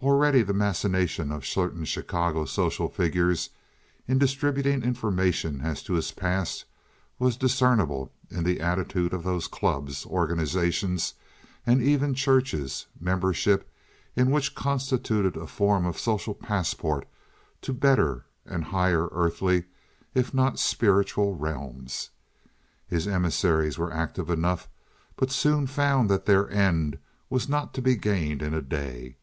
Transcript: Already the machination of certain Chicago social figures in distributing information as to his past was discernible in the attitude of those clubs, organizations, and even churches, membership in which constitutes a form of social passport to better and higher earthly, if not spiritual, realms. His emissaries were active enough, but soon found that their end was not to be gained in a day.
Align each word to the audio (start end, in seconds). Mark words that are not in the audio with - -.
Already 0.00 0.42
the 0.42 0.54
machination 0.54 1.30
of 1.30 1.46
certain 1.46 1.84
Chicago 1.84 2.46
social 2.46 2.88
figures 2.88 3.50
in 4.08 4.18
distributing 4.18 4.82
information 4.82 5.60
as 5.60 5.80
to 5.84 5.92
his 5.92 6.10
past 6.10 6.64
was 7.18 7.36
discernible 7.36 8.10
in 8.30 8.42
the 8.42 8.60
attitude 8.60 9.12
of 9.12 9.22
those 9.22 9.46
clubs, 9.46 10.04
organizations, 10.06 11.14
and 11.66 11.82
even 11.82 12.14
churches, 12.14 12.86
membership 12.98 13.70
in 14.16 14.30
which 14.30 14.54
constitutes 14.54 15.36
a 15.36 15.46
form 15.46 15.84
of 15.84 15.98
social 16.00 16.34
passport 16.34 17.06
to 17.60 17.72
better 17.74 18.24
and 18.46 18.64
higher 18.64 19.08
earthly, 19.12 19.66
if 20.14 20.32
not 20.34 20.58
spiritual, 20.58 21.36
realms. 21.36 22.10
His 22.88 23.06
emissaries 23.06 23.76
were 23.78 23.92
active 23.92 24.30
enough, 24.30 24.68
but 25.14 25.30
soon 25.30 25.66
found 25.66 26.08
that 26.08 26.24
their 26.24 26.50
end 26.50 26.98
was 27.28 27.48
not 27.50 27.74
to 27.74 27.82
be 27.82 27.94
gained 27.94 28.42
in 28.42 28.54
a 28.54 28.62
day. 28.62 29.16